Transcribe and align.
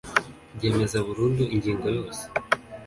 ryemeza 0.55 0.97
burundu 1.07 1.43
ingingo 1.55 1.87
yose 1.97 2.21